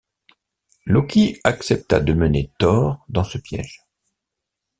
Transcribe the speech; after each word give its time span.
Loki 0.87 1.39
accepta 1.43 1.99
de 1.99 2.13
mener 2.13 2.49
Thor 2.57 3.05
dans 3.07 3.23
ce 3.23 3.37
piège. 3.37 3.85